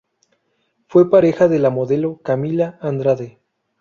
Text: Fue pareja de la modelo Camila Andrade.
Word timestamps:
Fue 0.87 1.11
pareja 1.11 1.47
de 1.47 1.59
la 1.59 1.69
modelo 1.69 2.17
Camila 2.23 2.79
Andrade. 2.81 3.37